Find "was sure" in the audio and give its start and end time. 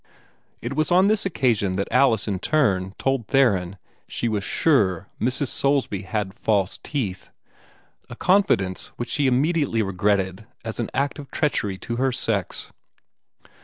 4.27-5.07